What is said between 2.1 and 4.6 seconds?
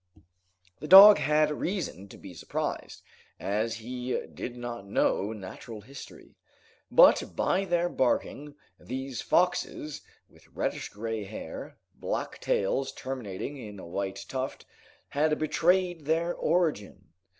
be surprised, as he did